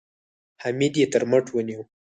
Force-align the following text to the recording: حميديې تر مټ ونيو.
حميديې 0.63 1.05
تر 1.13 1.23
مټ 1.31 1.45
ونيو. 1.51 1.81